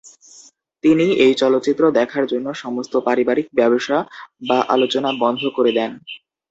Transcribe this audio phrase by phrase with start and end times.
[0.83, 3.97] তিনি এই চলচ্চিত্র দেখার জন্য সমস্ত পারিবারিক ব্যবসা
[4.47, 5.91] বা আলোচনা বন্ধ করে দেন।